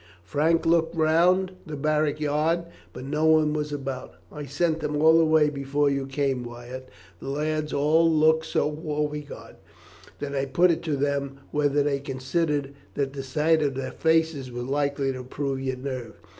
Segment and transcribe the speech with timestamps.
[0.23, 4.15] Frank looked round the barrack yard, but no one was about.
[4.31, 6.89] "I sent them all away before you came, Wyatt.
[7.19, 9.57] The lads all looked so woebegone
[10.17, 14.51] that I put it to them whether they considered that the sight of their faces
[14.51, 16.19] was likely to improve your nerve.